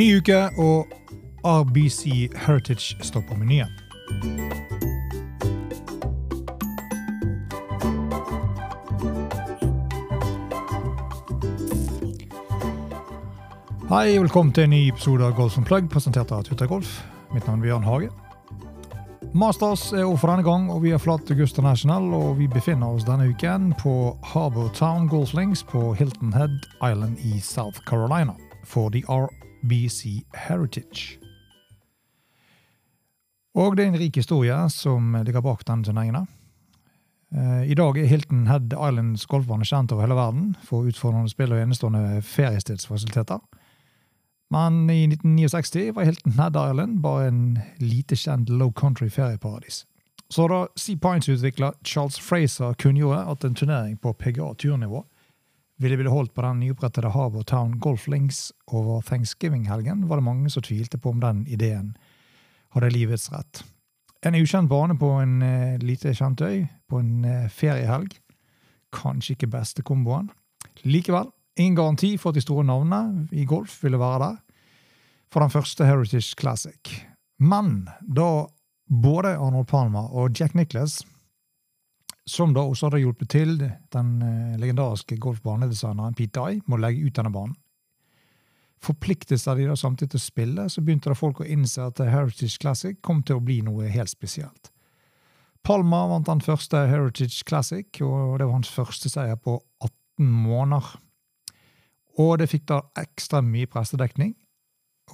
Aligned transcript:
Ny 0.00 0.16
uke, 0.16 0.36
og 0.56 0.86
RBC 1.44 2.30
Heritage 2.46 2.96
står 3.04 3.20
på 3.28 3.34
menyen. 3.36 3.68
Hei, 13.90 14.16
velkommen 14.16 14.54
til 14.56 14.64
en 14.64 14.72
ny 14.72 14.86
episode 14.88 15.26
av 15.26 15.34
Golf 15.36 15.58
Plug, 15.68 15.90
presentert 15.92 16.32
av 16.32 16.46
Twitter 16.48 16.70
Golf. 16.70 17.02
Mitt 17.34 17.44
navn 17.44 17.60
er 17.60 17.66
Bjørn 17.66 17.84
Hage. 17.84 18.08
Masters 19.34 19.90
er 19.92 20.06
over 20.06 20.16
for 20.16 20.32
denne 20.32 20.48
gang, 20.48 20.70
og 20.72 20.80
vi 20.86 20.94
har 20.94 21.02
forlatt 21.02 21.28
Augusta 21.34 21.60
National. 21.66 22.08
Og 22.14 22.38
vi 22.40 22.48
befinner 22.48 22.88
oss 22.88 23.04
denne 23.04 23.28
uken 23.34 23.74
på 23.84 24.16
Harbour 24.32 24.72
Town 24.72 25.12
Golf 25.12 25.36
Links 25.36 25.60
på 25.60 25.92
Hilton 25.92 26.32
Head 26.32 26.56
Island 26.80 27.20
i 27.20 27.36
South 27.44 27.84
Carolina 27.84 28.38
for 28.64 28.88
The 28.88 29.04
RBC 29.64 30.24
Heritage. 30.34 31.18
Og 33.54 33.76
det 33.76 33.84
er 33.84 33.88
en 33.92 33.98
rik 34.00 34.16
historie 34.16 34.56
som 34.70 35.16
ligger 35.24 35.42
bak 35.44 35.64
denne 35.66 35.84
turneringen. 35.84 36.28
Eh, 37.34 37.70
I 37.70 37.74
dag 37.74 37.98
er 37.98 38.06
Hilton 38.06 38.46
Head 38.46 38.72
Islands 38.72 39.26
golfbane 39.26 39.66
kjent 39.66 39.92
over 39.92 40.06
hele 40.06 40.18
verden 40.18 40.56
for 40.66 40.86
utfordrende 40.86 41.30
spill 41.30 41.52
og 41.52 41.62
enestående 41.62 42.22
feriestedsfasiliteter. 42.22 43.38
Men 44.50 44.90
i 44.90 45.04
1969 45.06 45.94
var 45.94 46.08
Hilton 46.08 46.32
Head 46.38 46.58
Island 46.58 47.02
bare 47.02 47.28
en 47.28 47.58
lite 47.78 48.16
kjent 48.16 48.50
low 48.50 48.72
country 48.72 49.08
ferieparadis. 49.08 49.84
Så 50.30 50.46
da 50.48 50.66
Sea 50.76 50.96
Pines-utvikler 50.96 51.72
Charles 51.84 52.20
Fraser 52.20 52.74
kunngjorde 52.78 53.24
at 53.30 53.44
en 53.44 53.54
turnering 53.54 53.96
på 53.98 54.12
PGA-turnivå 54.12 55.04
ville 55.80 55.96
bli 55.96 56.12
holdt 56.12 56.34
på 56.36 56.44
den 56.44 56.60
nyopprettede 56.60 57.08
Harbour 57.14 57.42
Town 57.48 57.78
Golf 57.80 58.06
Links 58.08 58.50
over 58.66 59.00
thanksgiving-helgen, 59.02 60.06
var 60.08 60.20
det 60.20 60.26
mange 60.26 60.50
som 60.52 60.62
tvilte 60.62 60.98
på 61.00 61.14
om 61.14 61.20
den 61.22 61.46
ideen 61.48 61.94
hadde 62.76 62.90
livets 62.92 63.30
rett. 63.32 63.62
En 64.20 64.36
ukjent 64.36 64.68
bane 64.68 64.98
på 65.00 65.08
en 65.22 65.40
eh, 65.42 65.78
lite 65.80 66.12
kjent 66.14 66.42
øy 66.44 66.66
på 66.90 67.00
en 67.00 67.24
eh, 67.24 67.48
feriehelg. 67.48 68.12
Kanskje 68.92 69.38
ikke 69.38 69.48
beste 69.54 69.84
komboen. 69.86 70.28
Likevel, 70.84 71.30
ingen 71.56 71.78
garanti 71.78 72.12
for 72.20 72.30
at 72.30 72.36
de 72.36 72.44
store 72.44 72.66
navnene 72.68 73.30
i 73.32 73.46
golf 73.48 73.78
ville 73.84 74.00
være 74.00 74.20
der 74.26 74.38
for 75.32 75.40
den 75.40 75.54
første 75.54 75.86
Heritage 75.86 76.36
Classic. 76.36 77.00
Men 77.38 77.88
da 78.02 78.46
både 78.90 79.36
Arnold 79.38 79.70
Palmer 79.70 80.12
og 80.12 80.36
Jack 80.36 80.54
Nicholas, 80.54 81.00
som 82.30 82.54
da 82.54 82.62
også 82.62 82.88
hadde 82.88 83.02
hjulpet 83.02 83.32
til 83.34 83.56
den 83.58 84.12
eh, 84.22 84.58
legendariske 84.60 85.18
golfbanedesigneren 85.20 86.16
Pete 86.18 86.38
Dye 86.38 86.62
med 86.66 86.78
å 86.78 86.82
legge 86.84 87.06
ut 87.06 87.18
denne 87.18 87.34
banen, 87.34 87.56
forpliktet 88.80 89.40
seg 89.42 89.60
de 89.60 89.68
da 89.68 89.76
samtidig 89.76 90.14
til 90.14 90.20
å 90.20 90.24
spille, 90.24 90.66
så 90.72 90.82
begynte 90.84 91.12
da 91.12 91.18
folk 91.18 91.42
å 91.42 91.48
innse 91.48 91.84
at 91.84 92.00
Heritage 92.00 92.56
Classic 92.62 93.00
kom 93.04 93.24
til 93.26 93.36
å 93.36 93.44
bli 93.44 93.60
noe 93.66 93.90
helt 93.92 94.12
spesielt. 94.12 94.70
Palma 95.66 96.06
vant 96.08 96.28
den 96.28 96.40
første 96.40 96.86
Heritage 96.88 97.44
Classic, 97.44 97.88
og 98.00 98.38
det 98.40 98.46
var 98.46 98.56
hans 98.56 98.72
første 98.72 99.10
seier 99.12 99.36
på 99.36 99.58
18 99.84 100.24
måneder. 100.24 100.94
Og 102.20 102.38
det 102.40 102.48
fikk 102.52 102.66
da 102.70 102.80
ekstra 103.00 103.42
mye 103.44 103.68
pressedekning. 103.70 104.32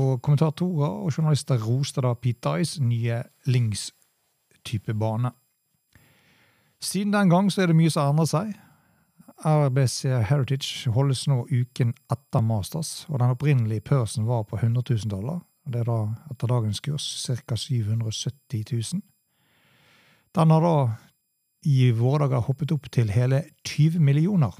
Og 0.00 0.22
kommentatorer 0.24 1.02
og 1.04 1.12
journalister 1.12 1.60
roste 1.62 2.02
da 2.02 2.14
Pete 2.16 2.56
Dyes 2.56 2.78
nye 2.82 3.20
Lynx-type 3.46 4.96
bane. 4.98 5.30
Siden 6.82 7.12
den 7.12 7.30
gang 7.30 7.52
så 7.52 7.62
er 7.62 7.70
det 7.70 7.78
mye 7.78 7.90
som 7.94 8.10
endrer 8.10 8.26
seg. 8.26 8.54
RBC 9.42 10.10
Heritage 10.26 10.90
holdes 10.94 11.24
nå 11.30 11.44
uken 11.50 11.94
etter 12.10 12.42
Masters, 12.42 13.04
og 13.08 13.20
den 13.22 13.34
opprinnelige 13.34 13.84
pørsen 13.86 14.26
var 14.26 14.42
på 14.46 14.58
100 14.58 14.82
000 14.90 15.10
dollar. 15.10 15.40
Det 15.66 15.82
er 15.82 15.86
da 15.86 16.00
etter 16.30 16.50
dagens 16.50 16.82
kurs 16.82 17.06
ca. 17.22 17.56
770 17.56 18.64
000. 18.72 19.02
Den 20.34 20.50
har 20.50 20.66
da 20.66 20.74
i 21.70 21.90
våre 21.94 22.26
dager 22.26 22.42
hoppet 22.48 22.74
opp 22.74 22.90
til 22.90 23.10
hele 23.14 23.44
20 23.64 24.02
millioner. 24.02 24.54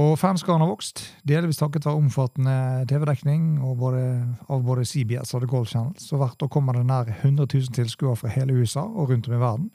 Og 0.00 0.16
fanskaren 0.18 0.64
har 0.64 0.72
vokst, 0.72 1.04
delvis 1.28 1.60
takket 1.60 1.84
være 1.86 2.00
omfattende 2.00 2.84
TV-dekning 2.90 3.60
av 3.62 4.64
både 4.64 4.86
CBS 4.88 5.36
og 5.36 5.44
The 5.44 5.50
Golf 5.50 5.68
Channel. 5.70 5.92
Så 6.00 6.18
hvert 6.18 6.40
år 6.42 6.50
kommer 6.50 6.74
det 6.74 6.86
nær 6.88 7.12
100 7.20 7.46
000 7.52 7.76
tilskuere 7.76 8.16
fra 8.18 8.32
hele 8.32 8.56
USA 8.56 8.82
og 8.82 9.12
rundt 9.12 9.28
om 9.28 9.36
i 9.36 9.42
verden 9.44 9.70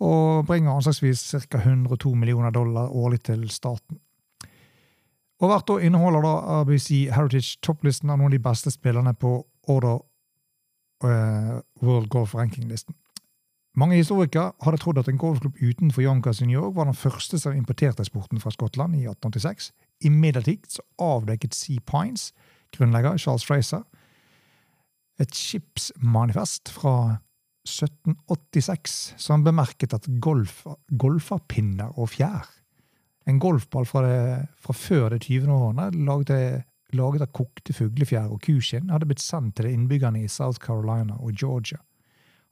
og 0.00 0.46
bringer 0.46 0.76
anslagsvis 0.76 1.22
ca. 1.48 1.58
102 1.58 2.14
millioner 2.14 2.50
dollar 2.54 2.92
årlig 2.94 3.22
til 3.22 3.48
staten. 3.50 3.98
Og 5.40 5.48
Hvert 5.48 5.70
år 5.70 5.80
inneholder 5.86 6.22
da 6.22 6.62
RBC 6.62 7.10
Heritage 7.14 7.58
topplisten 7.62 8.10
av 8.10 8.18
noen 8.18 8.32
av 8.32 8.34
de 8.34 8.42
beste 8.42 8.70
spillerne 8.74 9.14
på 9.14 9.36
Order 9.70 10.00
uh, 11.04 11.60
World 11.82 12.08
Golf 12.10 12.34
Ranking-listen. 12.34 12.94
Mange 13.78 13.96
historikere 13.96 14.52
hadde 14.62 14.80
trodd 14.82 14.98
at 14.98 15.08
en 15.08 15.18
golfklubb 15.18 15.60
utenfor 15.62 16.02
Yonkers 16.02 16.40
i 16.42 16.46
New 16.46 16.58
York 16.60 16.74
var 16.74 16.88
den 16.88 16.98
første 16.98 17.38
som 17.38 17.54
importerte 17.54 18.04
sporten 18.04 18.40
fra 18.42 18.50
Skottland 18.50 18.96
i 18.96 19.04
1886. 19.06 19.70
Imidlertid 20.00 20.80
avdekket 20.98 21.54
Sea 21.54 21.78
Pines, 21.86 22.32
grunnlegger 22.74 23.16
Charles 23.16 23.46
Fraser, 23.46 23.84
et 25.20 25.34
skipsmanifest 25.34 26.70
fra 26.74 27.18
1786 27.68 28.96
så 29.16 29.34
han 29.34 29.44
bemerket 29.46 29.94
at 29.96 30.08
golf, 30.22 30.64
golferpinner 30.88 31.98
og 31.98 32.14
fjær 32.14 32.54
En 33.28 33.36
golfball 33.36 33.84
fra, 33.84 34.00
det, 34.06 34.46
fra 34.56 34.72
før 34.72 35.10
det 35.12 35.18
20. 35.26 35.50
århundret, 35.52 35.96
laget, 36.00 36.62
laget 36.96 37.26
av 37.26 37.28
kokte 37.36 37.74
fuglefjær 37.76 38.30
og 38.32 38.40
kuskinn, 38.40 38.88
hadde 38.88 39.04
blitt 39.04 39.20
sendt 39.20 39.58
til 39.58 39.68
innbyggerne 39.68 40.22
i 40.24 40.30
South 40.32 40.62
Carolina 40.64 41.18
og 41.20 41.36
Georgia. 41.36 41.76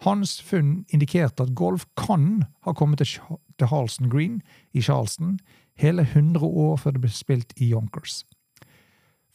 Hans 0.05 0.37
funn 0.45 0.85
indikerte 0.93 1.47
at 1.47 1.55
golf 1.57 1.87
kan 1.97 2.45
ha 2.69 2.75
kommet 2.77 3.01
til, 3.01 3.39
til 3.57 3.71
Halston 3.73 4.11
Green 4.13 4.43
i 4.77 4.85
Charleston 4.85 5.39
hele 5.81 6.03
100 6.03 6.45
år 6.45 6.77
før 6.77 6.97
det 6.97 7.07
ble 7.07 7.13
spilt 7.13 7.57
i 7.57 7.71
Yonkers. 7.73 8.25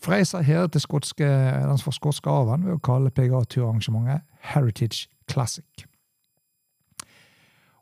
Fraser 0.01 0.41
hedret 0.41 0.73
den 0.73 0.81
skotske 0.81 2.29
arven 2.29 2.65
ved 2.65 2.77
å 2.77 2.81
kalle 2.81 3.13
PGA-turarrangementet 3.13 4.25
Heritage 4.53 5.07
Classic. 5.31 5.87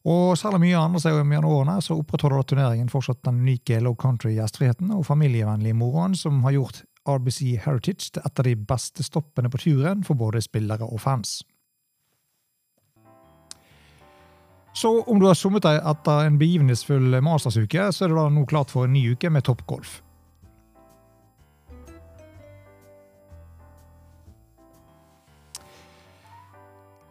Og 0.08 0.40
om 0.48 0.62
mye 0.64 0.80
andre 0.80 1.02
seg 1.04 1.18
gjennom 1.18 1.52
årene, 1.52 1.82
så 1.84 1.98
opprettholder 2.00 2.46
turneringen 2.48 2.90
fortsatt 2.90 3.20
den 3.28 3.42
unike 3.44 3.82
low 3.84 3.98
country-gjestfriheten 4.00 4.94
og 4.96 5.06
familievennlige 5.10 5.76
moroen 5.76 6.16
som 6.16 6.40
har 6.46 6.56
gjort 6.56 6.84
RBC 7.10 7.60
Heritage 7.66 8.14
til 8.14 8.24
et 8.24 8.40
av 8.40 8.48
de 8.48 8.56
beste 8.56 9.04
stoppene 9.04 9.52
på 9.52 9.62
turen 9.66 10.04
for 10.08 10.20
både 10.20 10.42
spillere 10.46 10.88
og 10.88 11.02
fans. 11.04 11.42
Så 14.74 14.92
om 15.02 15.20
du 15.20 15.26
har 15.28 15.36
summet 15.36 15.66
deg 15.66 15.82
etter 15.92 16.28
en 16.28 16.38
begivenhetsfull 16.40 17.18
mastersuke, 17.26 17.90
så 17.92 18.06
er 18.06 18.12
det 18.12 18.20
da 18.20 18.30
nå 18.32 18.46
klart 18.48 18.72
for 18.72 18.88
en 18.88 18.94
ny 18.96 19.10
uke 19.12 19.32
med 19.34 19.44
toppgolf. 19.44 20.00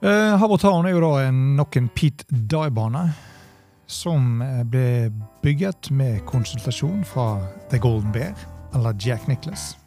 Uh, 0.09 0.39
Habertown 0.41 0.87
er 0.87 0.95
jo 0.95 1.01
da 1.03 1.31
nok 1.31 1.77
en 1.77 1.89
Pete 1.93 2.25
Dye-bane 2.33 3.11
som 3.89 4.43
eh, 4.43 4.63
ble 4.69 5.11
bygget 5.43 5.91
med 5.91 6.23
konsultasjon 6.29 7.05
fra 7.05 7.41
The 7.71 7.79
Golden 7.79 8.13
Bear, 8.13 8.37
eller 8.75 8.97
Jack 9.01 9.27
Nicholas, 9.29 9.79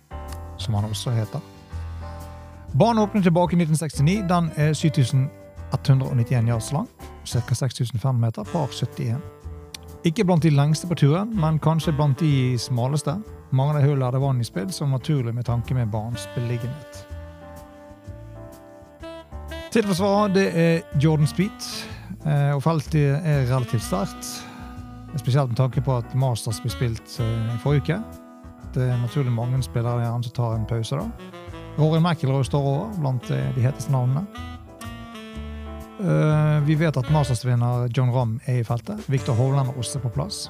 som 0.57 0.73
han 0.73 0.89
også 0.89 1.11
heter. 1.11 1.39
Banen 2.73 3.03
åpnet 3.03 3.23
tilbake 3.23 3.55
i 3.55 3.61
1969. 3.61 4.23
Den 4.29 4.49
er 4.55 4.73
7191 4.73 6.49
yards 6.49 6.71
lang, 6.71 6.87
ca. 7.25 7.53
6500 7.55 8.13
meter, 8.19 8.43
par 8.43 8.67
71. 8.73 9.17
Ikke 10.03 10.25
blant 10.25 10.43
de 10.43 10.49
lengste 10.49 10.87
på 10.87 10.95
turen, 10.95 11.33
men 11.39 11.59
kanskje 11.59 11.93
blant 11.93 12.19
de 12.19 12.57
smaleste. 12.57 13.17
Mange 13.51 13.77
av 13.77 13.85
hullene 13.85 14.09
hadde 14.09 14.21
vann 14.21 14.41
i 14.41 14.45
spill, 14.49 14.69
som 14.73 14.89
naturlig 14.89 15.33
med 15.35 15.45
tanke 15.45 15.73
med 15.77 15.89
banens 15.93 16.29
beliggenhet. 16.35 17.10
Til 19.71 19.85
forsvar 19.87 20.27
det 20.35 20.49
er 20.59 20.81
Jordan 20.99 21.27
Speed, 21.27 21.65
eh, 22.27 22.49
og 22.51 22.59
feltet 22.63 23.21
er 23.23 23.45
relativt 23.47 23.85
sterkt. 23.85 24.31
Spesielt 25.15 25.47
med 25.47 25.55
tanke 25.55 25.79
på 25.81 25.93
at 25.95 26.15
Masters 26.15 26.59
ble 26.59 26.71
spilt 26.73 27.13
eh, 27.23 27.53
i 27.53 27.59
forrige 27.63 27.85
uke. 27.85 27.99
Det 28.75 28.89
er 28.89 28.97
naturlig 28.99 29.31
mange 29.31 29.61
spillere 29.63 30.01
gjerne 30.01 30.27
som 30.27 30.33
tar 30.35 30.57
en 30.57 30.65
pause. 30.67 30.99
da. 30.99 31.29
Rory 31.79 32.01
McIlroy 32.01 32.43
står 32.43 32.67
over 32.67 32.89
blant 32.99 33.31
eh, 33.31 33.47
de 33.55 33.63
heteste 33.63 33.91
navnene. 33.91 34.25
Vi 36.65 36.75
vet 36.75 36.97
at 36.97 37.11
Masters-vinner 37.13 37.87
John 37.97 38.09
Ramm 38.09 38.39
er 38.49 38.59
i 38.59 38.63
feltet. 38.65 39.03
Victor 39.07 39.37
Hovland 39.37 39.69
er 39.69 39.77
også 39.77 39.99
på 40.01 40.09
plass. 40.09 40.49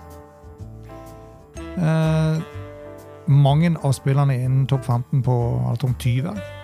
Mange 3.28 3.74
av 3.84 3.92
spillerne 3.92 4.38
innen 4.40 4.64
topp 4.72 4.88
15 4.88 5.22
på, 5.28 5.36
eller 5.68 5.82
topp 5.84 5.98
20 6.00 6.61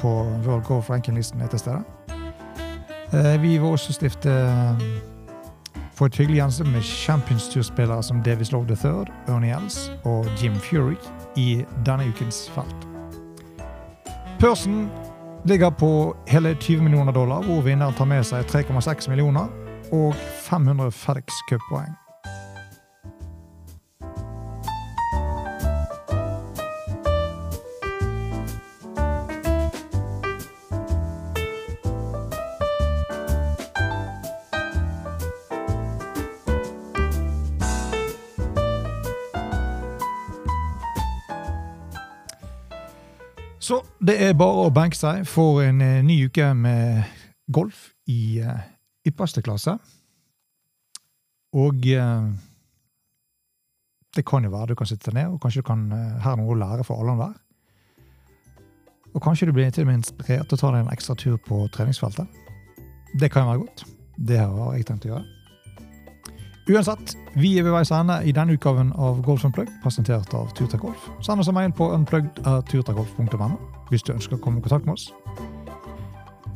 på 0.00 0.08
World 0.46 0.64
Golf 0.64 0.90
Ranking-listen 0.90 1.40
er 1.40 1.46
til 1.46 1.58
stede. 1.58 1.82
Eh, 3.12 3.42
vi 3.42 3.58
vil 3.58 3.70
også 3.70 3.92
stifte 3.92 4.30
for 5.96 6.04
få 6.04 6.06
et 6.10 6.16
hyggelig 6.16 6.40
gjensyn 6.42 6.72
med 6.72 6.82
Champions 6.82 7.48
Tour-spillere 7.48 8.02
som 8.02 8.22
Davis 8.22 8.52
Love 8.52 8.66
III, 8.68 9.06
Ernie 9.28 9.56
Els 9.56 9.92
og 10.04 10.26
Jim 10.42 10.54
Fury 10.54 10.96
i 11.36 11.64
denne 11.86 12.08
ukens 12.08 12.50
felt. 12.52 12.86
Pørsen 14.40 14.90
ligger 15.44 15.70
på 15.70 16.16
hele 16.28 16.54
20 16.54 16.82
millioner 16.82 17.12
dollar, 17.12 17.42
hvor 17.42 17.62
vinneren 17.62 17.94
tar 17.94 18.04
med 18.04 18.24
seg 18.28 18.44
3,6 18.44 19.08
millioner 19.08 19.48
og 19.92 20.14
500 20.44 20.92
FedEx 20.92 21.40
Cup-poeng. 21.48 22.05
Så 43.66 43.80
det 43.98 44.14
er 44.22 44.36
bare 44.38 44.66
å 44.68 44.72
benke 44.74 44.94
seg 44.94 45.24
for 45.26 45.58
en 45.64 45.80
eh, 45.82 46.02
ny 46.06 46.20
uke 46.28 46.52
med 46.54 47.02
golf 47.50 47.88
i 48.06 48.38
eh, 48.38 48.66
ypperste 49.08 49.42
klasse. 49.42 49.74
Og 51.56 51.88
eh, 51.90 52.28
det 54.14 54.24
kan 54.28 54.46
jo 54.46 54.52
være 54.52 54.70
du 54.70 54.78
kan 54.78 54.86
sitte 54.86 55.14
ned, 55.14 55.32
og 55.32 55.40
kanskje 55.42 55.64
du 55.64 55.68
kan 55.72 55.82
eh, 55.92 56.14
her 56.22 56.38
noe 56.38 56.54
å 56.54 56.60
lære 56.60 56.86
for 56.86 57.02
alle 57.02 57.16
og 57.16 57.18
enhver. 57.18 57.34
Og 59.16 59.22
kanskje 59.24 59.48
du 59.48 59.56
blir 59.56 59.72
til 59.72 59.86
og 59.86 59.90
med 59.90 60.02
inspirert 60.02 60.46
til 60.46 60.58
å 60.58 60.62
ta 60.62 60.72
deg 60.74 60.84
en 60.84 60.92
ekstra 60.92 61.16
tur 61.18 61.40
på 61.42 61.64
treningsfeltet. 61.74 62.42
Det 63.18 63.32
kan 63.32 63.46
jo 63.46 63.54
være 63.54 63.64
godt. 63.64 63.86
Det 64.30 64.42
har 64.44 64.76
jeg 64.76 64.86
tenkt 64.86 65.08
å 65.08 65.16
gjøre. 65.16 65.35
Uansett, 66.66 67.16
vi 67.34 67.58
er 67.58 67.62
ved 67.62 67.70
veis 67.70 67.92
ende 67.94 68.16
i 68.26 68.32
denne 68.34 68.56
utgaven 68.56 68.88
av 68.98 69.20
Golf 69.22 69.44
Unplugged, 69.46 69.70
presentert 69.84 70.32
av 70.34 70.48
Turtreck 70.50 70.82
Golf. 70.82 71.04
Send 71.22 71.38
oss 71.38 71.46
en 71.46 71.54
mail 71.54 71.70
på 71.70 71.86
unplugged.turtrekkgolf.no 71.94 73.50
hvis 73.92 74.02
du 74.02 74.10
ønsker 74.16 74.34
å 74.34 74.40
komme 74.42 74.58
i 74.58 74.64
kontakt 74.64 74.88
med 74.88 74.96
oss. 74.96 75.12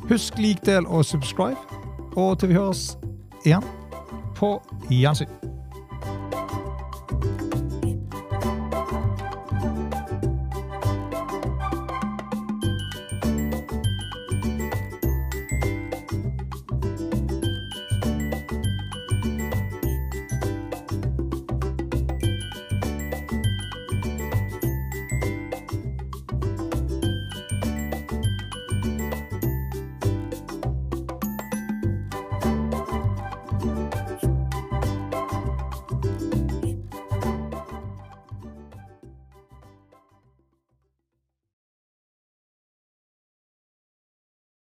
Husk 0.09 0.35
lik 0.43 0.59
del 0.67 0.83
og 0.91 1.05
subscribe, 1.07 1.79
og 2.19 2.35
til 2.41 2.51
vi 2.51 2.59
høres 2.59 2.97
igjen, 3.45 3.63
på 4.35 4.57
gjensyn. 4.91 5.31